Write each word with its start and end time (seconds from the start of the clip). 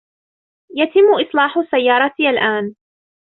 يتم 0.75 1.01
اصلاح 1.27 1.59
سيارتي 1.71 2.29
الآن 2.29 2.75